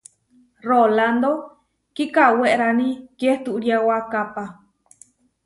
Rolándo 0.69 1.31
kikawérani 1.95 2.89
kiehturiawakápa. 3.17 4.43